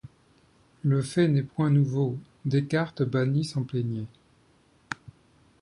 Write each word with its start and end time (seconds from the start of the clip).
Le 0.81 1.03
fait 1.03 1.27
n’est 1.27 1.43
point 1.43 1.69
nouveau; 1.69 2.17
Descartes 2.45 3.03
banni 3.03 3.43
s’en 3.45 3.61
plaignait. 3.61 4.07